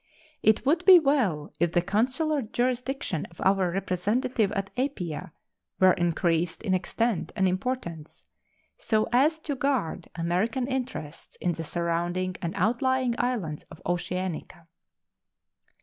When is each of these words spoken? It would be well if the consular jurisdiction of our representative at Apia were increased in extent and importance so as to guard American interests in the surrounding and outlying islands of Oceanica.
It 0.41 0.65
would 0.65 0.83
be 0.83 0.97
well 0.97 1.53
if 1.59 1.71
the 1.73 1.81
consular 1.83 2.41
jurisdiction 2.41 3.27
of 3.27 3.39
our 3.41 3.69
representative 3.69 4.51
at 4.53 4.71
Apia 4.75 5.31
were 5.79 5.93
increased 5.93 6.63
in 6.63 6.73
extent 6.73 7.31
and 7.35 7.47
importance 7.47 8.25
so 8.79 9.07
as 9.11 9.37
to 9.37 9.53
guard 9.53 10.09
American 10.15 10.65
interests 10.65 11.35
in 11.35 11.51
the 11.51 11.63
surrounding 11.63 12.35
and 12.41 12.55
outlying 12.55 13.13
islands 13.19 13.63
of 13.69 13.79
Oceanica. 13.85 14.65